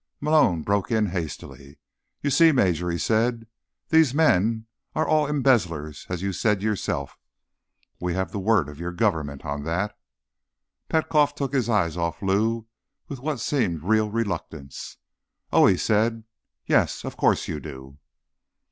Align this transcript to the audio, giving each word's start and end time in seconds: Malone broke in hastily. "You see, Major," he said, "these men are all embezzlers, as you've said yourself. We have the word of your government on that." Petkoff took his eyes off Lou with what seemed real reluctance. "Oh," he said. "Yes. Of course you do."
Malone 0.19 0.63
broke 0.63 0.89
in 0.89 1.05
hastily. 1.05 1.77
"You 2.23 2.31
see, 2.31 2.51
Major," 2.51 2.89
he 2.89 2.97
said, 2.97 3.45
"these 3.89 4.15
men 4.15 4.65
are 4.95 5.07
all 5.07 5.27
embezzlers, 5.27 6.07
as 6.09 6.23
you've 6.23 6.37
said 6.37 6.63
yourself. 6.63 7.19
We 7.99 8.15
have 8.15 8.31
the 8.31 8.39
word 8.39 8.67
of 8.67 8.79
your 8.79 8.93
government 8.93 9.45
on 9.45 9.63
that." 9.65 9.95
Petkoff 10.89 11.35
took 11.35 11.53
his 11.53 11.69
eyes 11.69 11.97
off 11.97 12.23
Lou 12.23 12.65
with 13.07 13.19
what 13.19 13.39
seemed 13.39 13.83
real 13.83 14.09
reluctance. 14.09 14.97
"Oh," 15.53 15.67
he 15.67 15.77
said. 15.77 16.23
"Yes. 16.65 17.05
Of 17.05 17.15
course 17.15 17.47
you 17.47 17.59
do." 17.59 17.99